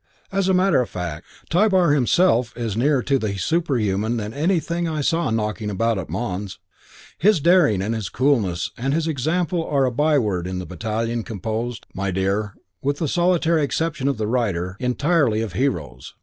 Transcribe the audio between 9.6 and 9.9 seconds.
are